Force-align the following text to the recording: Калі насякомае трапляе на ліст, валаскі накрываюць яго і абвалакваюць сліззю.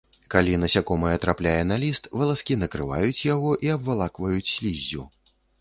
Калі 0.33 0.53
насякомае 0.61 1.11
трапляе 1.25 1.59
на 1.73 1.77
ліст, 1.83 2.09
валаскі 2.21 2.57
накрываюць 2.63 3.25
яго 3.35 3.55
і 3.69 3.73
абвалакваюць 3.77 4.53
сліззю. 4.57 5.07